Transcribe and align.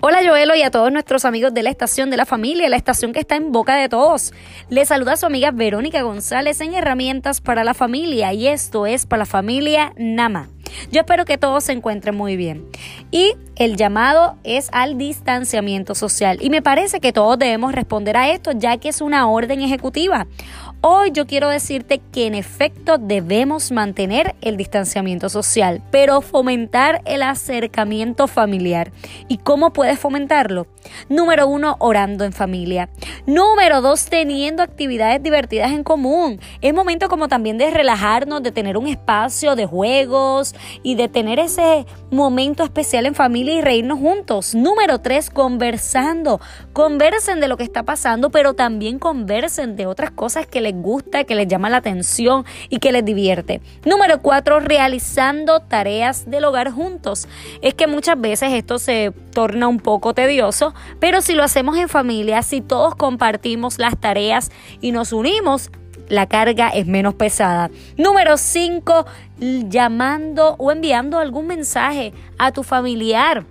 Hola 0.00 0.18
Joelo 0.26 0.56
y 0.56 0.62
a 0.62 0.70
todos 0.70 0.90
nuestros 0.90 1.24
amigos 1.24 1.54
de 1.54 1.62
la 1.62 1.70
estación 1.70 2.10
de 2.10 2.16
la 2.16 2.26
familia, 2.26 2.68
la 2.68 2.76
estación 2.76 3.12
que 3.12 3.20
está 3.20 3.36
en 3.36 3.52
boca 3.52 3.76
de 3.76 3.88
todos. 3.88 4.32
Les 4.68 4.88
saluda 4.88 5.16
su 5.16 5.26
amiga 5.26 5.52
Verónica 5.52 6.02
González 6.02 6.60
en 6.60 6.74
Herramientas 6.74 7.40
para 7.40 7.62
la 7.62 7.74
Familia 7.74 8.32
y 8.32 8.48
esto 8.48 8.86
es 8.86 9.06
para 9.06 9.20
la 9.20 9.26
familia 9.26 9.92
Nama. 9.96 10.48
Yo 10.90 11.00
espero 11.00 11.24
que 11.24 11.38
todos 11.38 11.64
se 11.64 11.72
encuentren 11.72 12.16
muy 12.16 12.36
bien. 12.36 12.66
Y 13.12 13.34
el 13.56 13.76
llamado 13.76 14.36
es 14.42 14.68
al 14.72 14.98
distanciamiento 14.98 15.94
social. 15.94 16.38
Y 16.40 16.50
me 16.50 16.62
parece 16.62 17.00
que 17.00 17.12
todos 17.12 17.38
debemos 17.38 17.72
responder 17.72 18.16
a 18.16 18.30
esto 18.30 18.50
ya 18.52 18.76
que 18.78 18.88
es 18.88 19.00
una 19.00 19.28
orden 19.28 19.60
ejecutiva. 19.60 20.26
Hoy 20.86 21.12
yo 21.12 21.26
quiero 21.26 21.48
decirte 21.48 22.02
que 22.12 22.26
en 22.26 22.34
efecto 22.34 22.98
debemos 22.98 23.72
mantener 23.72 24.34
el 24.42 24.58
distanciamiento 24.58 25.30
social, 25.30 25.80
pero 25.90 26.20
fomentar 26.20 27.00
el 27.06 27.22
acercamiento 27.22 28.26
familiar. 28.26 28.92
¿Y 29.26 29.38
cómo 29.38 29.72
puedes 29.72 29.98
fomentarlo? 29.98 30.66
Número 31.08 31.48
uno, 31.48 31.76
orando 31.78 32.26
en 32.26 32.34
familia. 32.34 32.90
Número 33.24 33.80
dos, 33.80 34.04
teniendo 34.10 34.62
actividades 34.62 35.22
divertidas 35.22 35.72
en 35.72 35.84
común. 35.84 36.38
Es 36.60 36.74
momento 36.74 37.08
como 37.08 37.28
también 37.28 37.56
de 37.56 37.70
relajarnos, 37.70 38.42
de 38.42 38.52
tener 38.52 38.76
un 38.76 38.86
espacio 38.86 39.56
de 39.56 39.64
juegos 39.64 40.54
y 40.82 40.96
de 40.96 41.08
tener 41.08 41.38
ese 41.38 41.86
momento 42.10 42.62
especial 42.62 43.06
en 43.06 43.14
familia 43.14 43.54
y 43.54 43.62
reírnos 43.62 44.00
juntos. 44.00 44.54
Número 44.54 44.98
tres, 45.00 45.30
conversando. 45.30 46.42
Conversen 46.74 47.40
de 47.40 47.48
lo 47.48 47.56
que 47.56 47.64
está 47.64 47.84
pasando, 47.84 48.28
pero 48.28 48.52
también 48.52 48.98
conversen 48.98 49.76
de 49.76 49.86
otras 49.86 50.10
cosas 50.10 50.46
que 50.46 50.60
gusta, 50.82 51.24
que 51.24 51.34
les 51.34 51.48
llama 51.48 51.70
la 51.70 51.78
atención 51.78 52.44
y 52.68 52.78
que 52.78 52.92
les 52.92 53.04
divierte. 53.04 53.60
Número 53.84 54.20
cuatro, 54.20 54.60
realizando 54.60 55.60
tareas 55.60 56.30
del 56.30 56.44
hogar 56.44 56.70
juntos. 56.70 57.28
Es 57.62 57.74
que 57.74 57.86
muchas 57.86 58.20
veces 58.20 58.52
esto 58.52 58.78
se 58.78 59.12
torna 59.32 59.68
un 59.68 59.80
poco 59.80 60.14
tedioso, 60.14 60.74
pero 61.00 61.20
si 61.20 61.34
lo 61.34 61.42
hacemos 61.42 61.76
en 61.76 61.88
familia, 61.88 62.42
si 62.42 62.60
todos 62.60 62.94
compartimos 62.94 63.78
las 63.78 63.98
tareas 63.98 64.50
y 64.80 64.92
nos 64.92 65.12
unimos, 65.12 65.70
la 66.08 66.26
carga 66.26 66.68
es 66.68 66.86
menos 66.86 67.14
pesada. 67.14 67.70
Número 67.96 68.36
5, 68.36 69.06
llamando 69.68 70.54
o 70.58 70.70
enviando 70.70 71.18
algún 71.18 71.46
mensaje 71.46 72.12
a 72.38 72.52
tu 72.52 72.62
familiar 72.62 73.46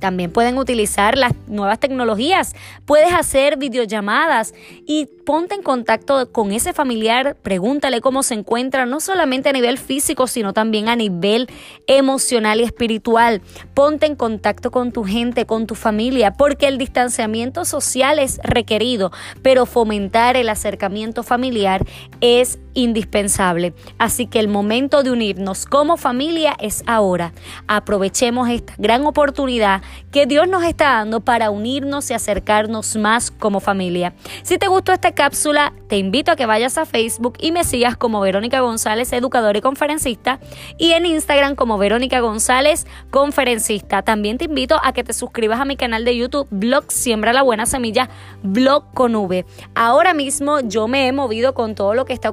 también 0.00 0.32
pueden 0.32 0.58
utilizar 0.58 1.16
las 1.16 1.32
nuevas 1.46 1.78
tecnologías. 1.78 2.54
Puedes 2.86 3.12
hacer 3.12 3.56
videollamadas 3.58 4.54
y 4.86 5.06
ponte 5.24 5.54
en 5.54 5.62
contacto 5.62 6.32
con 6.32 6.50
ese 6.50 6.72
familiar, 6.72 7.36
pregúntale 7.40 8.00
cómo 8.00 8.22
se 8.22 8.34
encuentra, 8.34 8.86
no 8.86 9.00
solamente 9.00 9.48
a 9.48 9.52
nivel 9.52 9.78
físico, 9.78 10.26
sino 10.26 10.52
también 10.52 10.88
a 10.88 10.96
nivel 10.96 11.48
emocional 11.86 12.60
y 12.60 12.64
espiritual. 12.64 13.42
Ponte 13.74 14.06
en 14.06 14.16
contacto 14.16 14.70
con 14.70 14.90
tu 14.90 15.04
gente, 15.04 15.46
con 15.46 15.66
tu 15.66 15.74
familia, 15.74 16.32
porque 16.32 16.66
el 16.66 16.78
distanciamiento 16.78 17.64
social 17.64 18.18
es 18.18 18.40
requerido, 18.42 19.12
pero 19.42 19.66
fomentar 19.66 20.36
el 20.36 20.48
acercamiento 20.48 21.22
familiar 21.22 21.86
es 22.20 22.58
indispensable. 22.74 23.74
Así 23.98 24.26
que 24.26 24.40
el 24.40 24.48
momento 24.48 25.02
de 25.02 25.10
unirnos 25.10 25.66
como 25.66 25.96
familia 25.96 26.56
es 26.58 26.82
ahora. 26.86 27.32
Aprovechemos 27.66 28.48
esta 28.48 28.74
gran 28.78 29.04
oportunidad 29.06 29.82
que 30.10 30.26
Dios 30.26 30.48
nos 30.48 30.64
está 30.64 30.90
dando 30.90 31.20
para 31.20 31.50
unirnos 31.50 32.10
y 32.10 32.14
acercarnos 32.14 32.96
más 32.96 33.30
como 33.30 33.60
familia. 33.60 34.14
Si 34.42 34.58
te 34.58 34.68
gustó 34.68 34.92
esta 34.92 35.12
cápsula, 35.12 35.72
te 35.88 35.96
invito 35.96 36.32
a 36.32 36.36
que 36.36 36.46
vayas 36.46 36.78
a 36.78 36.86
Facebook 36.86 37.34
y 37.38 37.52
me 37.52 37.64
sigas 37.64 37.96
como 37.96 38.20
Verónica 38.20 38.60
González, 38.60 39.12
educadora 39.12 39.58
y 39.58 39.62
conferencista, 39.62 40.40
y 40.78 40.92
en 40.92 41.06
Instagram 41.06 41.54
como 41.54 41.78
Verónica 41.78 42.20
González, 42.20 42.86
conferencista. 43.10 44.02
También 44.02 44.38
te 44.38 44.44
invito 44.44 44.80
a 44.82 44.92
que 44.92 45.04
te 45.04 45.12
suscribas 45.12 45.60
a 45.60 45.64
mi 45.64 45.76
canal 45.76 46.04
de 46.04 46.16
YouTube, 46.16 46.48
Blog 46.50 46.90
Siembra 46.92 47.32
la 47.32 47.42
Buena 47.42 47.66
Semilla, 47.66 48.08
Blog 48.42 48.84
con 48.94 49.14
V. 49.14 49.44
Ahora 49.74 50.14
mismo 50.14 50.60
yo 50.60 50.88
me 50.88 51.06
he 51.06 51.12
movido 51.12 51.54
con 51.54 51.74
todo 51.74 51.94
lo 51.94 52.04
que 52.04 52.12
está 52.12 52.30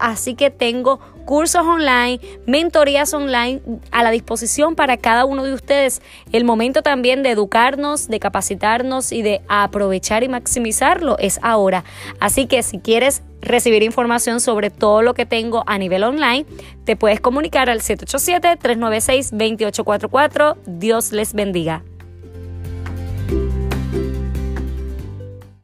así 0.00 0.34
que 0.34 0.50
tengo 0.50 0.98
cursos 1.24 1.64
online, 1.64 2.20
mentorías 2.46 3.14
online 3.14 3.62
a 3.90 4.02
la 4.02 4.10
disposición 4.10 4.74
para 4.74 4.96
cada 4.96 5.24
uno 5.24 5.44
de 5.44 5.54
ustedes. 5.54 6.02
El 6.32 6.44
momento 6.44 6.82
también 6.82 7.22
de 7.22 7.30
educarnos, 7.30 8.08
de 8.08 8.18
capacitarnos 8.20 9.12
y 9.12 9.22
de 9.22 9.40
aprovechar 9.48 10.24
y 10.24 10.28
maximizarlo 10.28 11.16
es 11.18 11.38
ahora. 11.42 11.84
Así 12.20 12.46
que 12.46 12.62
si 12.62 12.78
quieres 12.78 13.22
recibir 13.40 13.82
información 13.82 14.40
sobre 14.40 14.70
todo 14.70 15.02
lo 15.02 15.14
que 15.14 15.26
tengo 15.26 15.64
a 15.66 15.76
nivel 15.78 16.04
online, 16.04 16.46
te 16.84 16.94
puedes 16.96 17.20
comunicar 17.20 17.68
al 17.70 17.80
787-396-2844. 17.80 20.56
Dios 20.66 21.12
les 21.12 21.34
bendiga. 21.34 21.82